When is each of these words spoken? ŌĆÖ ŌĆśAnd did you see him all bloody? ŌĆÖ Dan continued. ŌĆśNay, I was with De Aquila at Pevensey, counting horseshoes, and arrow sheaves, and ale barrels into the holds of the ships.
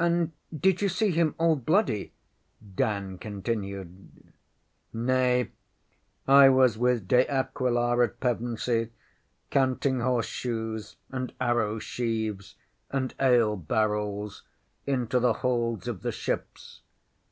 ŌĆÖ 0.00 0.04
ŌĆśAnd 0.04 0.30
did 0.62 0.82
you 0.82 0.88
see 0.88 1.12
him 1.12 1.32
all 1.38 1.54
bloody? 1.54 2.12
ŌĆÖ 2.60 2.74
Dan 2.74 3.18
continued. 3.18 4.32
ŌĆśNay, 4.92 5.50
I 6.26 6.48
was 6.48 6.76
with 6.76 7.06
De 7.06 7.24
Aquila 7.30 8.02
at 8.02 8.18
Pevensey, 8.18 8.90
counting 9.52 10.00
horseshoes, 10.00 10.96
and 11.10 11.32
arrow 11.40 11.78
sheaves, 11.78 12.56
and 12.90 13.14
ale 13.20 13.54
barrels 13.54 14.42
into 14.88 15.20
the 15.20 15.34
holds 15.34 15.86
of 15.86 16.02
the 16.02 16.10
ships. 16.10 16.82